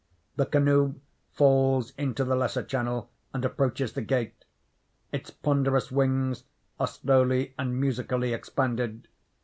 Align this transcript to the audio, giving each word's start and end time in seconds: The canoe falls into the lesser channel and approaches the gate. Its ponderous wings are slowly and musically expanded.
The 0.35 0.47
canoe 0.47 0.95
falls 1.33 1.91
into 1.95 2.23
the 2.23 2.35
lesser 2.35 2.63
channel 2.63 3.11
and 3.35 3.45
approaches 3.45 3.93
the 3.93 4.01
gate. 4.01 4.45
Its 5.11 5.29
ponderous 5.29 5.91
wings 5.91 6.45
are 6.79 6.87
slowly 6.87 7.53
and 7.59 7.79
musically 7.79 8.33
expanded. 8.33 9.07